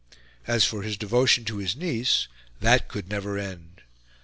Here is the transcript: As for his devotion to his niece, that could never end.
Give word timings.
As 0.47 0.65
for 0.65 0.81
his 0.81 0.97
devotion 0.97 1.45
to 1.45 1.57
his 1.57 1.75
niece, 1.75 2.27
that 2.59 2.87
could 2.87 3.07
never 3.07 3.37
end. 3.37 3.83